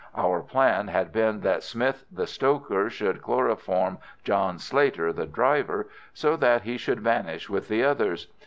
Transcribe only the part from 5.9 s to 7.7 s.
so that he should vanish with